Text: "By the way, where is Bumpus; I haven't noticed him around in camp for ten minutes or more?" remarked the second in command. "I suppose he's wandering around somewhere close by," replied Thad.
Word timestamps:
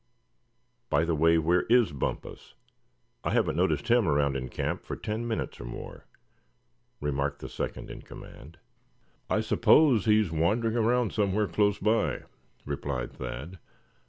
"By 0.89 1.05
the 1.05 1.13
way, 1.13 1.37
where 1.37 1.61
is 1.69 1.91
Bumpus; 1.91 2.55
I 3.23 3.29
haven't 3.33 3.55
noticed 3.55 3.87
him 3.89 4.07
around 4.07 4.35
in 4.35 4.49
camp 4.49 4.83
for 4.83 4.95
ten 4.95 5.27
minutes 5.27 5.59
or 5.61 5.63
more?" 5.63 6.07
remarked 6.99 7.37
the 7.37 7.47
second 7.47 7.91
in 7.91 8.01
command. 8.01 8.57
"I 9.29 9.41
suppose 9.41 10.05
he's 10.05 10.31
wandering 10.31 10.75
around 10.75 11.13
somewhere 11.13 11.45
close 11.45 11.77
by," 11.77 12.23
replied 12.65 13.11
Thad. 13.13 13.59